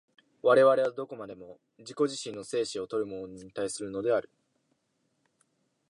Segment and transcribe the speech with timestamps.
[0.41, 4.31] 我々はどこまでも自己自身の生死を問うものに対するのである。